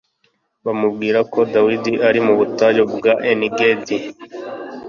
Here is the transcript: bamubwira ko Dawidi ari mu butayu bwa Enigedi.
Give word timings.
bamubwira 0.65 1.19
ko 1.33 1.39
Dawidi 1.53 1.93
ari 2.07 2.19
mu 2.25 2.33
butayu 2.39 2.83
bwa 2.95 3.13
Enigedi. 3.31 3.97